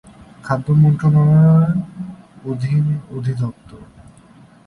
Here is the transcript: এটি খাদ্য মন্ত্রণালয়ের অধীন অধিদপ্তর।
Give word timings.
এটি 0.03 0.43
খাদ্য 0.43 0.67
মন্ত্রণালয়ের 0.81 1.75
অধীন 2.51 2.85
অধিদপ্তর। 3.17 3.81